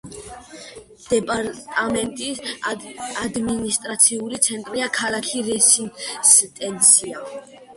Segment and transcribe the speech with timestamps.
[1.09, 7.25] დეპარტამენტის ადმინისტრაციული ცენტრია ქალაქი რესისტენსია.